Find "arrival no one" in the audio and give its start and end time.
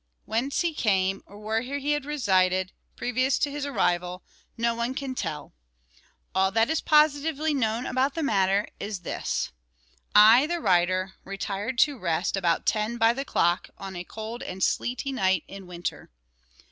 3.67-4.95